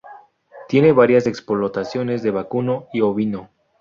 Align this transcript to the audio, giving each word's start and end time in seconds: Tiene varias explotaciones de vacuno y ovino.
Tiene 0.67 0.93
varias 0.93 1.27
explotaciones 1.27 2.23
de 2.23 2.31
vacuno 2.31 2.87
y 2.91 3.01
ovino. 3.01 3.51